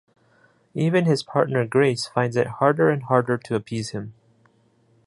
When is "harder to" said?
3.03-3.53